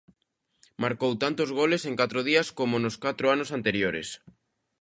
[0.83, 4.07] Marcou tantos goles en catro días como nos catro anos anteriores.